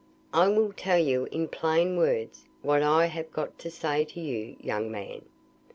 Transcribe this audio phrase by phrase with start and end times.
[0.33, 4.57] "I will tell you in plain words what I have got to say to you,
[4.59, 5.21] young man.